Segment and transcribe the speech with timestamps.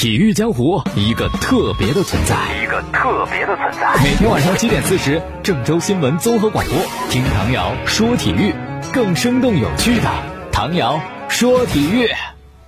[0.00, 4.02] 体育江湖一个特别的存在，一个特别的存在。
[4.02, 6.74] 每天晚上七点四十，郑州新闻综合广播，
[7.10, 8.54] 听唐瑶说体育，
[8.94, 10.10] 更生动有趣的
[10.50, 12.08] 唐瑶说体育。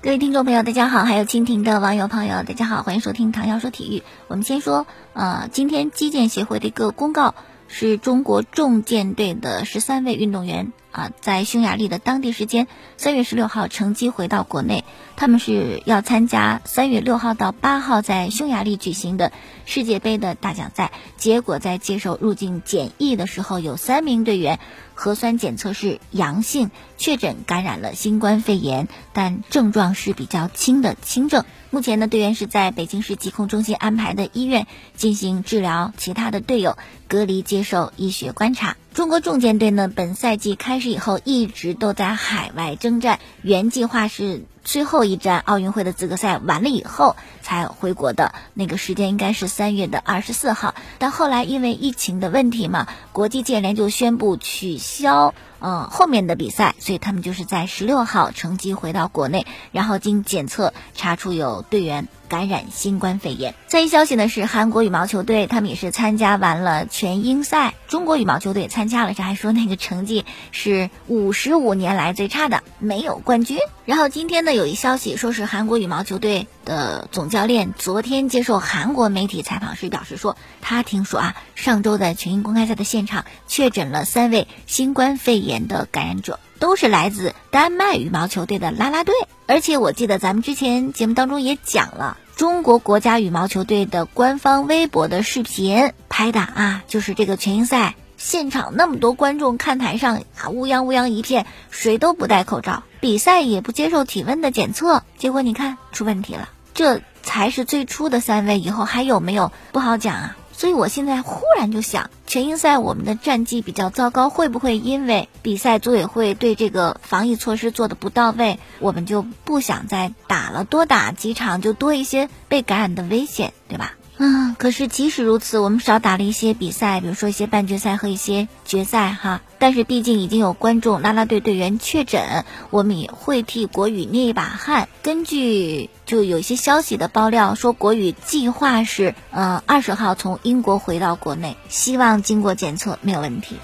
[0.03, 4.03] 各位听众朋友，大家好，还有蜻蜓的网友朋友，大家好，欢迎收听唐瑶说体育。
[4.29, 7.35] 我们先说，呃，今天击剑协会的一个公告，
[7.67, 10.75] 是中国重剑队的十三位运动员。
[10.93, 12.69] 啊，在匈牙利的当地时间
[12.99, 14.85] 三月十六号乘机回到国内，
[15.17, 19.33] 他们是要参加三月六号到八号在匈牙利举行的
[19.65, 20.93] 世界杯的大奖赛。
[21.17, 24.61] 结果在接受入境检疫的时候，有三名队员
[25.03, 31.45] 核酸检测是阳性，确诊感染了新冠肺炎，但症状是比较轻的轻症。
[31.71, 36.79] 目前呢，队员是在北京市疾控中心安排的医院进行治疗，其他的队友
[37.09, 38.77] 隔离接受医学观察。
[38.95, 55.35] 中国重剑队呢，本赛季开始以后一直都在海外征战，原计划是最后一站奥运会的资格赛完了以后才回国的，那个时间应该是三月的二十四号，但后来因为疫情的问题嘛，国际健联就宣布取消。
[55.65, 63.55] 嗯，后面的比赛，所以他们就是在十六号乘机回到国内，然后经检测查出有队员感染新冠肺炎。
[63.67, 73.59] 再一消息呢是韩国羽毛球队，他们也是参加完了全英赛，中国羽毛球队参加了，这还说那个成绩是五十五年来最差的，没有冠军。
[73.85, 85.63] 然后今天呢有一消息说是韩国羽毛球队的总教练昨天接受韩国媒体采访时表示说，他听说啊，上周在全英公开赛的现场确诊了三位新冠肺炎。
[85.69, 89.15] 的感染者都是来自丹麦羽毛球队的啦啦队，
[89.47, 110.37] 而且我记得咱们之前节目当中也讲了，中国国家羽毛球队的官方微博的视频拍的啊，就是这个全英赛现场那么多观众看台上啊乌泱乌泱一片，谁都不戴口罩，比赛也不接受体温的检测，结果你看出问题了，这才是最初的三位，以后还有没有不好讲啊。
[110.63, 120.63] 所以我现在忽然就想，全英赛我们的战绩比较糟糕，会不会因为比赛组委会对这个防疫措施做的不到位，我们就不想再打了？
[120.63, 123.95] 多打几场就多一些被感染的危险，对吧？
[124.25, 129.41] 嗯，可是即使如此，我们少打了一些比赛，比如说一些半决赛和一些决赛哈。
[129.59, 134.89] 但是毕竟已经有观众啦啦队队员确诊，我们也会替国羽捏一把汗。
[135.03, 143.57] 根据就有一些消息的爆料说，国羽计划是嗯二十号从英国回到国内，希望经过检测没有问题。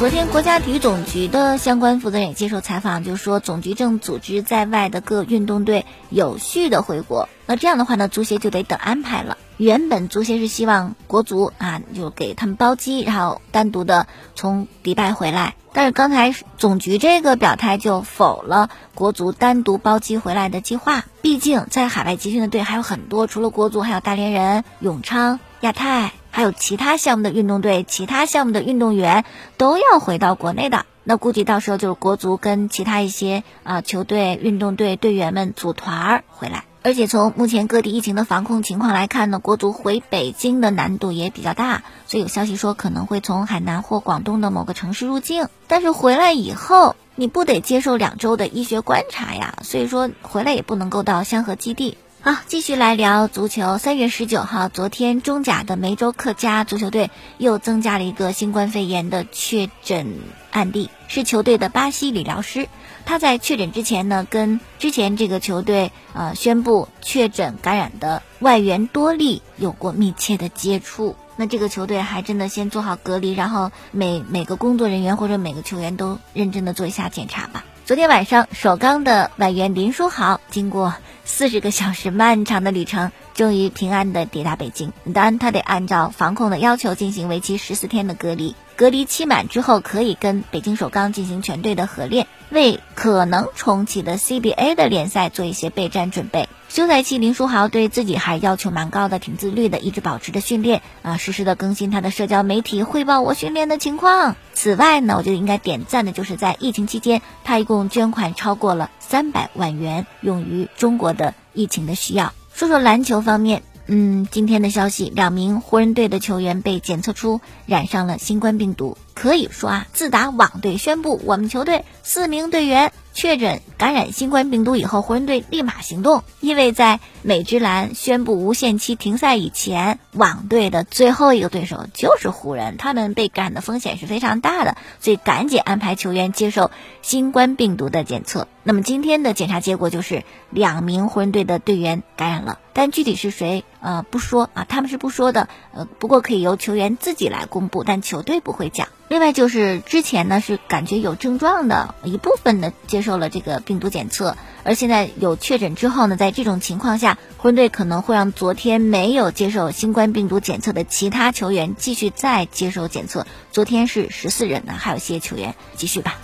[0.00, 7.28] 昨天，国家体育总局的相关负责人也接受采访，就说总局正组织在外的各运动队有序的回国。
[7.44, 9.36] 那这样的话呢，足协就得等安排了。
[9.58, 15.54] 原本足协是希望国足啊，就给他们包机，然后单独的从迪拜回来。
[15.74, 21.04] 但是刚才总局这个表态就否了国足单独包机回来的计划。
[21.20, 26.12] 毕竟在海外集训的队还有很多，除了国足，还有大连人、永昌、亚太。
[26.30, 29.24] 还有其他项目的运动队、其他项目的运动员
[29.56, 36.64] 都要回到国内的，那估计到时候就是国足跟其他一些啊球队、运动队队员们组团儿回来。
[36.82, 45.48] 而且从目前各地疫情的防控情况来看呢，国足回北京的难度也比较大，所以有消息说可能会从海南或广东的某个城市入境。
[45.66, 49.58] 但是回来以后，你不得接受两周的医学观察呀？
[49.62, 51.98] 所以说回来也不能够到香河基地。
[52.22, 53.78] 好，继续来聊足球。
[53.78, 60.18] 三月十九号，昨天中甲的梅州客家足球队又增加了一个新冠肺炎的确诊
[60.50, 62.68] 案例，是球队的巴西理疗师。
[63.06, 71.16] 他在确诊之前呢，跟之前这个球队呃宣布确诊感染的外援多利有过密切的接触。
[71.36, 77.64] 那这个球队还真的先做好隔离，然后每每个工作人员或者每个球员都认真的做一下检查吧。
[77.86, 80.94] 昨天晚上，首钢的外援林书豪经过
[81.30, 84.92] 四十个小时漫长的旅程，终于平安的抵达北京。
[85.14, 88.54] 当然，他得按照防控的要求进行为期十四天的隔离。
[88.80, 96.48] 隔离期满之后，可以跟北京首钢进行全队的合练，为可能重启的 CBA 的联赛做一些备战准备。
[96.70, 104.34] 休赛期，林书豪对自己还要求蛮高的，挺自律的，一直保持着训练啊，实时的更新他的社交媒体，汇报我训练的情况。
[104.54, 112.32] 此外呢，我觉得应该点赞的就是在疫情期间，他一共捐款超过了三百万元，用于中国的疫情的需要。
[112.54, 118.96] 说说篮球方面，嗯，今天的消息，两名湖人队的球员被检测出染上了新冠病毒。
[119.20, 122.90] 可以说啊，自打网队宣布我们球队四名队员。
[123.12, 136.70] 确诊感染新冠病毒以后，湖人队立马行动，因为在美职篮宣布无限期停赛以前，网队的最后一个对手就是湖人，他们被感染的风险是非常大的，所以赶紧安排球员接受
[137.02, 138.46] 新冠病毒的检测。
[138.62, 148.86] 那么今天的检查结果就是两名湖人队的队员感染了，但具体是谁，呃，不说啊，他们是不说的，呃，不过可以由球员自己来公布，但球队不会讲。
[149.10, 163.26] 另外就是之前呢是感觉有症状的一部分的接受了这个病毒检测，而现在有确诊之后呢，在这种情况下，湖人队可能会让昨天没有接受新冠病毒检测的其他球员继续再接受检测。
[163.50, 166.14] 昨天是十四人呢，还有些球员继续吧。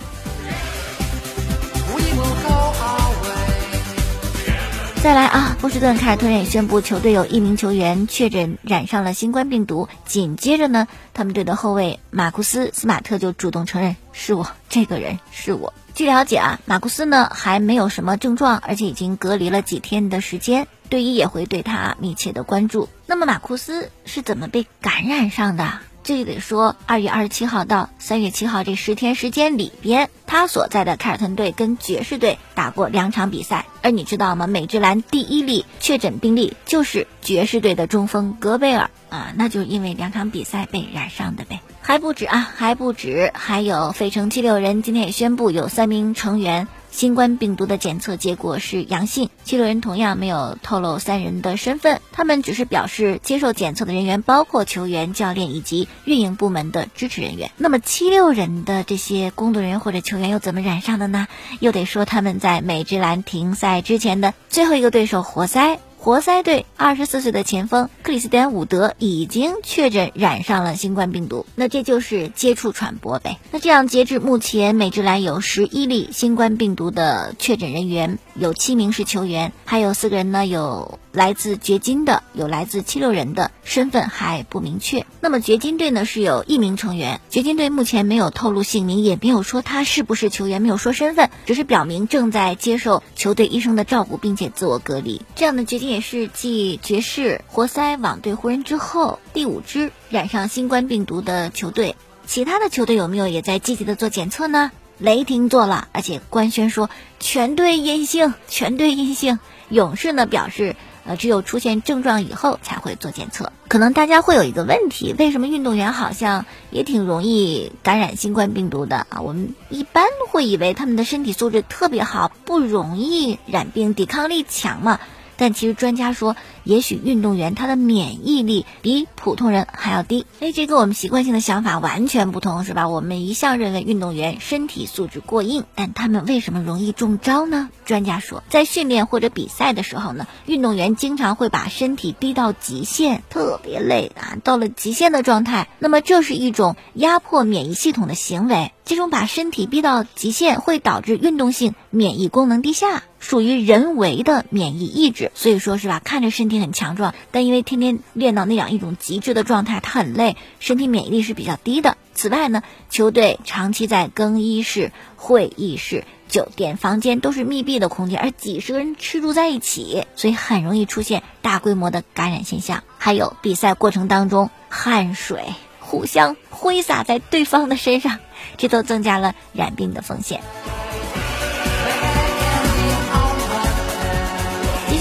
[5.03, 5.55] 再来啊！
[5.61, 9.87] 波士顿凯尔特人也宣布，球队有一名球员确诊染上了新冠病毒。
[10.05, 15.73] 紧接着呢，他们队的后卫马库斯·斯马特就主动承认是我，这个人是我。
[15.93, 22.89] 据了解啊，马库斯呢还没有什么症状，而且已经隔离了几天的时间，队医也会对他密切的关注。
[23.05, 25.79] 那么马库斯是怎么被感染上的？
[26.07, 33.65] 这就得说，二月二十七号到三月七号这十天时间里边，他所在的凯尔特队跟爵士队打过两场比赛。
[33.81, 34.47] 而你知道吗？
[34.47, 41.59] 美职篮第一例确诊病例就是爵士队的中锋戈贝尔啊，那就是因为两场比赛被染上的呗。
[41.81, 46.69] 还不止啊，还不止，还有费城七六人今天也宣布有三名成员。
[46.97, 57.51] 新冠病毒的检测结果是阳性，七六人同样没有透露三人的身份，他们只是表示接受检测的人员包括球员、教练以及运营部门的支持人员。
[57.55, 61.27] 那么七六人的这些工作人员或者球员又怎么染上的呢？
[61.59, 65.79] 又得说他们在美职篮停赛之前的最后一个对手活塞。
[66.07, 73.39] 活塞队二十四岁的前锋克里斯蒂安·伍德已经确诊染上了新冠病毒，那这就是接触传播呗。
[73.51, 80.97] 那这样，截至目前，美职篮有十一例新冠病毒的确诊人员，有七名是球员，还有四个人呢有。
[81.17, 85.03] 来自掘金的有来自七六人的身份还不明确。
[85.19, 95.23] 那么掘金队呢是有一名成员，掘金队目前没有透露姓名，也没有说他是不是球员，没有说身份，只是表明正在接受球队医生的照顾，并且自我隔离。
[95.35, 101.95] 这样的掘金也是继爵士、活塞、网队、湖人之后第五支染上新冠病毒的球队。
[102.27, 104.71] 其他的球队有没有也在积极的做检测呢？
[104.99, 109.39] 雷霆做了，而且官宣说全队阴性，全队阴性。
[109.69, 110.75] 勇士呢表示。
[111.07, 113.51] 呃，只有出现症状以后才会做检测。
[113.67, 119.21] 可能大家会有一个问题，为什么运动员好像也挺容易感染新冠病毒的啊？
[119.21, 124.99] 我们一般会以为他们的身体素质特别好，不容易染病，抵抗力强嘛。
[125.37, 130.25] 但其实专家说，也许运动员他的免疫力比普通人还要低。
[130.39, 132.89] 哎，这跟我们习惯性的想法完全不同，是吧？
[132.89, 137.69] 我们一向认为运动员身体素质过硬，但他们为什么容易中招呢？
[137.85, 148.71] 专家说，在训练或者比赛的时候呢，运动员经常会把身体逼到极限，特别累啊，到了极限的状态，那么这是一种压迫免疫系统的行为。
[148.87, 155.29] 这种把身体逼到极限会导致运动性免疫功能低下，属于人为的免疫抑制。
[155.35, 161.97] 所以说是吧，看着身体很强壮，但因为天天练到那样一种极致的状态，他很累，身体免疫力是比较低的。
[162.13, 172.85] 此外呢，球队长期在更衣室、会议室、酒店房间都是密闭的空间，而几十个人吃住在一起，所以很容易出现大规模的感染现象。
[172.97, 175.43] 还有比赛过程当中汗水。
[175.79, 178.19] 互相挥洒在对方的身上，
[178.57, 180.41] 这都增加了染病的风险。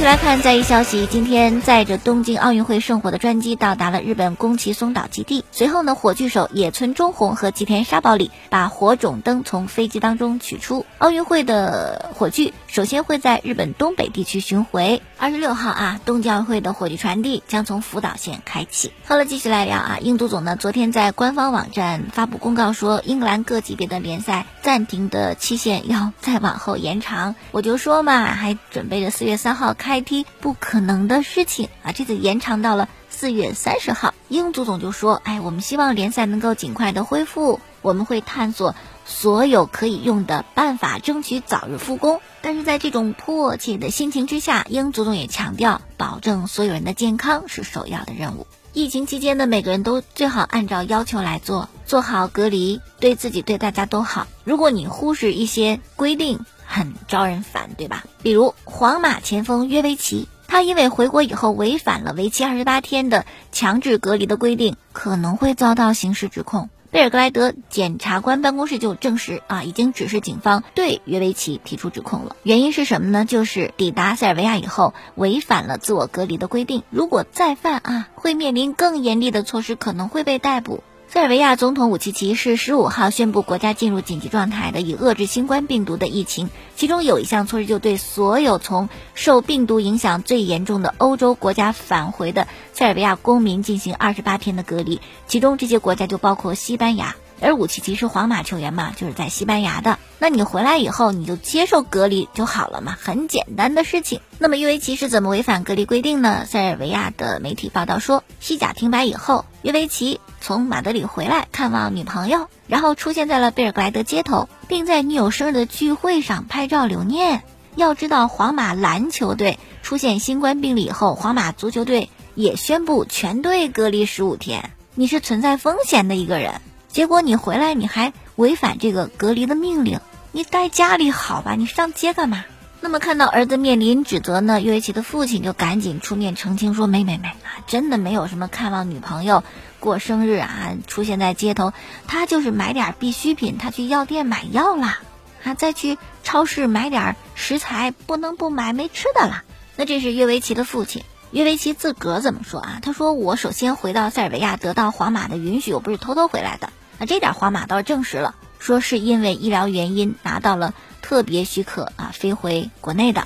[0.07, 5.45] 来看在一消息，今天载着东京奥运会圣火的专机到达了日本宫崎松岛基地。
[5.51, 10.87] 随后呢，火炬手野村忠宏和吉田沙保里把火种灯从飞机当中取出。
[10.99, 15.03] 奥运会的火炬首先会在日本东北地区巡回。
[15.19, 18.93] 二十六号啊，东京奥运会的火炬传递将从福岛县开启。
[19.07, 27.35] 好了，继续来聊啊，印度总呢昨天在官方网站发布公告说，英格兰各级别的联赛暂停的期限要再往后延长。
[27.51, 29.96] 我就说嘛，还准备着四月三号开。
[30.01, 31.93] IT 不可能的事情啊！
[31.93, 34.13] 这次延长到了四月三十号。
[34.29, 38.75] 英足总就说：“哎，我们希望联赛能够尽快的恢复，我们会探索
[39.07, 48.47] 所有可以用的办法，争取早日复工。”但是在这种迫切的心情之下，英足总也强调，保证所有人的健康是首要的任务。
[48.77, 54.27] 疫情期间的，每个人都最好按照要求来做，做好隔离，对自己对大家都好。
[54.45, 58.05] 如果你忽视一些规定，很招人烦，对吧？
[58.23, 66.69] 比如皇马前锋约维奇，他因为回国以后违反了为期二十八天的强制隔离的规定，可能会遭到刑事指控。
[66.91, 72.37] 贝尔格莱德检察官办公室就证实啊，已经指示警方对约维奇提出指控了。
[72.43, 73.25] 原因是什么呢？
[73.25, 80.83] 就是抵达塞尔维亚以后违反了自我隔离的规定，如果再犯啊，会面临更严厉的措施，可能会被逮捕。
[81.17, 86.51] 塞尔维亚总统武契奇是十五号宣布国家进入紧急状态的，以遏制新冠病毒的疫情。
[86.77, 95.01] 其中有一项措施，就对所有从受病毒影响最严重的欧洲国家返回的塞尔维亚公民进行二十八天的隔离。
[95.27, 97.17] 其中这些国家就包括西班牙。
[97.41, 99.99] 而武契奇是皇马球员嘛，就是在西班牙的。
[100.19, 104.21] 那你回来以后，你就接受隔离就好了嘛，很简单的事情。
[104.39, 106.47] 那么约维奇是怎么违反隔离规定呢？
[106.47, 117.43] 塞尔维亚的媒体报道说，西甲停摆以后，约维奇从马德里回来看望女朋友，然后出现在了贝尔格莱德街头，并在女友生日的聚会上拍照留念。
[117.75, 126.63] 要知道，皇马篮球队出现新冠病例以后，皇马足球队也宣布全队隔离十五天，你是存在风险的一个人。
[126.97, 130.01] 结果你回来，你还违反这个隔离的命令，
[130.33, 131.55] 你待家里好吧？
[131.55, 132.47] 你上街干嘛？
[132.81, 139.45] 那么看到儿子面临指责呢，约维奇的父亲就赶紧出面澄清说：没没没啊，真的没有什么看望女朋友
[139.79, 141.75] 过生日啊，出现在街头，
[142.07, 145.01] 他就是买点必需品，他去药店买药啦，
[145.45, 149.43] 啊，再去超市买点食材，不能不买没吃的了。
[149.77, 151.05] 那这是约维奇的父亲。
[151.31, 152.79] 约维奇自个儿怎么说啊？
[152.81, 163.25] 他说：“我首先回到塞尔维亚，得到皇马的允许，我不是偷偷回来的。”那这点皇马倒是证实了，说是因为医疗原因拿到了特别许可啊，飞回国内的。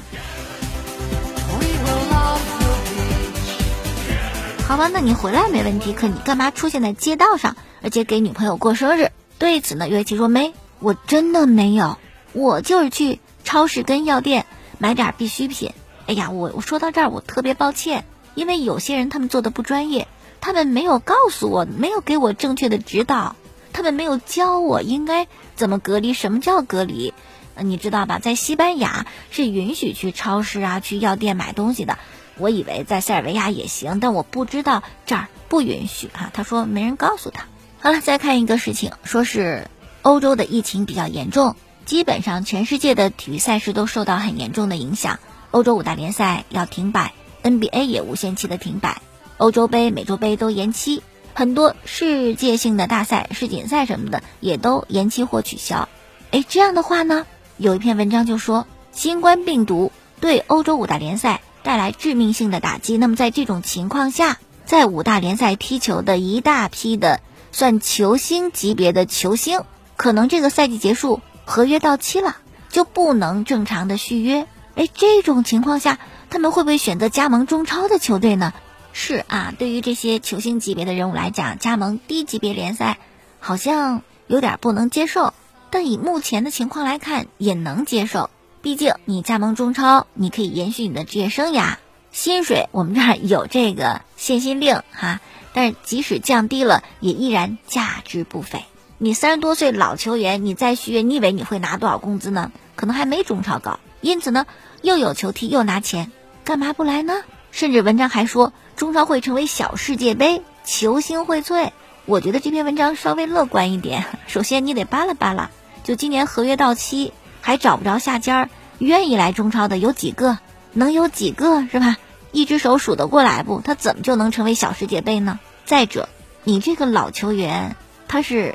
[4.67, 9.11] 好吧，那你回来没问题，可你干嘛出现在街道上，而且给女朋友过生日？
[9.39, 11.99] 对此呢，约维奇说没，我真的没有，
[12.33, 14.47] 我就是去超市跟药店
[14.79, 15.73] 买点必需品。
[16.07, 20.07] 哎呀，我我说到这儿，我特别抱歉，因为有些人他们做的不专业，
[20.41, 23.35] 他们没有告诉我，没有给我正确的指导。
[23.73, 27.15] 他们没有教我应该怎么隔离，什么叫隔离？
[27.59, 28.19] 你知道吧？
[28.19, 31.99] 在西班牙是允许去超市啊、去药店买东西的。
[32.39, 36.31] 我以为在塞尔维亚也行，但我不知道这儿不允许哈。
[36.33, 37.45] 他说没人告诉他。
[37.81, 39.69] 好了，再看一个事情，说是
[40.03, 45.19] 欧洲的疫情比较严重，基本上全世界的体育赛事都受到很严重的影响。
[45.51, 47.13] 欧洲五大联赛要停摆
[47.43, 49.03] ，NBA 也无限期的停摆，
[49.37, 51.03] 欧洲杯、美洲杯都延期。
[51.35, 55.89] 很多世界性的大赛、世锦赛什么的也都延期或取消。
[56.31, 62.97] 哎，这样的话呢，有一篇文章就说，新冠病毒对欧洲五大联赛带来致命性的打击。
[62.97, 67.21] 那么在这种情况下，在五大联赛踢球的一大批的
[67.53, 69.63] 算球星级别的球星，
[69.97, 72.37] 可能这个赛季结束，合约到期了，
[72.69, 74.47] 就不能正常的续约。
[74.77, 75.99] 哎，这种情况下，
[76.31, 78.53] 他们会不会选择加盟中超的球队呢？
[78.93, 82.99] 是啊，对于这些球星级别的人物来讲，加盟低级别联赛
[83.39, 85.33] 好像有点不能接受。
[85.71, 88.31] 但以目前的情况来看，也能接受。
[88.61, 91.77] 毕竟你加盟中超，你可以延续你的职业生涯，
[92.11, 95.21] 薪水我们这儿有这个限薪令哈。
[95.53, 98.65] 但是即使降低了，也依然价值不菲。
[98.99, 102.51] 你三十多岁老球员，你再续约，你以为你会拿多少工资呢？
[102.75, 103.79] 可能还没中超高。
[104.01, 104.47] 因此呢，
[104.83, 106.11] 又有球踢又拿钱，
[106.45, 107.23] 干嘛不来呢？
[107.53, 108.53] 甚至文章还说。
[108.81, 111.73] 中超会成为小世界杯，球星荟萃。
[112.07, 114.07] 我觉得这篇文章稍微乐观一点。
[114.27, 115.51] 首先，你得扒拉扒拉，
[115.85, 120.39] 就今年合约到期还找不着下家，愿意来中超的有几个？
[120.73, 121.99] 能有几个是吧？
[122.33, 123.61] 一只手数得过来不？
[123.61, 125.39] 他怎么就能成为小世界杯呢？
[125.67, 126.09] 再者，
[126.45, 127.77] 你这个老球员
[128.09, 128.55] 他是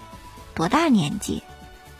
[0.55, 1.43] 多大年纪？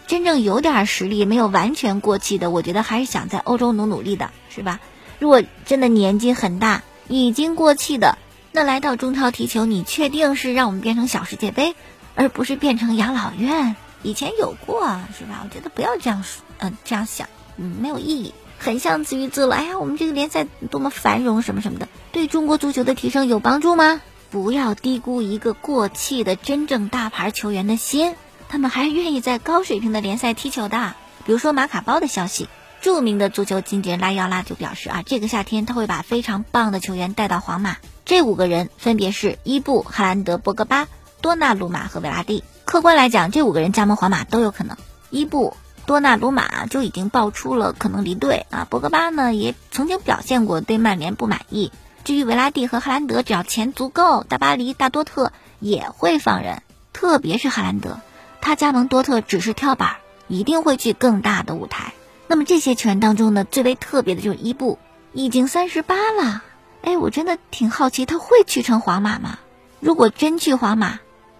[0.08, 4.80] 真正有点实力、没有完全过气的，我觉得还是想在欧洲努努力的，是吧？
[5.20, 8.18] 如果真的年纪很大，已经过气的，
[8.52, 11.76] 那来到中超踢球，你确定是让我们变成小世界杯，
[12.16, 13.76] 而不是变成养老院？
[14.02, 15.42] 以前有过是吧？
[15.44, 19.56] 我觉得不要这样说，嗯，这样想，嗯，没有意义，很像自娱自乐。
[19.56, 24.02] 哎呀，我们这个联赛多么繁荣，什么什么的，对中国足球的提升有帮助吗？
[24.32, 28.16] 不要低估一个过气的真正大牌球员的心，
[28.50, 30.96] 他们还是愿意在高水平的联赛踢球的。
[31.26, 32.48] 比如说马卡包的消息。
[32.86, 37.78] 著名的足球经纪人拉奥拉就表示啊，这个夏天他会把非常棒的球员带到皇马。
[38.06, 40.88] 这五个人分别是伊布、哈兰德、博格巴、
[41.20, 42.44] 多纳鲁马和维拉蒂。
[42.64, 44.78] 客观来讲，这五个人加盟皇马都有可能。
[45.10, 48.68] 伊布、多纳鲁马就已经爆出了可能离队啊。
[48.70, 51.72] 博格巴呢也曾经表现过对曼联不满意。
[52.04, 56.62] 至于维拉蒂和哈兰德，只要钱足够，大巴黎、大多特也会放人。
[56.94, 58.00] 特别是哈兰德，
[58.42, 59.96] 他加盟多特只是跳板，
[60.28, 61.96] 一定会去更大的舞台。
[62.28, 64.80] 那么这些球员当中呢，最为特别的就是伊布，
[65.14, 66.44] 已经三十八了。
[66.82, 69.40] 哎，我真的挺好奇，他会去成皇马吗？
[69.80, 71.00] 如果真去皇马，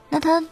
[0.10, 0.44] 那他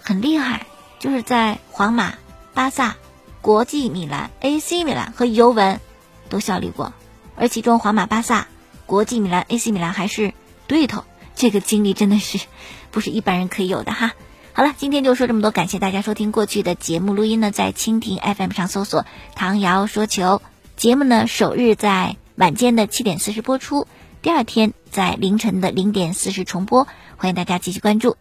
[0.00, 0.66] 很厉害，
[0.98, 2.14] 就是在皇马、
[2.54, 2.96] 巴萨、
[3.40, 5.80] 国际米兰、AC 米兰和尤文
[6.28, 6.92] 都效力过，
[7.36, 8.46] 而其中皇马、巴萨、
[8.86, 10.32] 国际米兰、AC 米兰还是
[10.66, 12.38] 对头，这个经历真的是
[12.90, 14.12] 不是一般人可以有的哈。
[14.54, 20.42] 好了，今天就说这么多，感谢大家收听过去的节目录音呢，在蜻蜓 FM 上搜索“唐瑶说球”
[20.76, 23.86] 节目呢，首日在晚间的七点四十播出，
[24.20, 28.16] 第二天在凌晨的零点四十重播，欢迎大家继续关注。